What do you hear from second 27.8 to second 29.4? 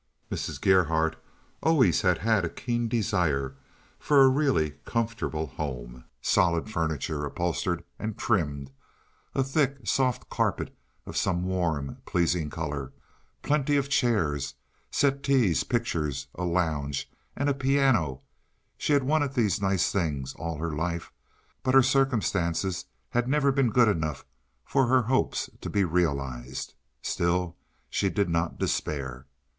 she did not despair.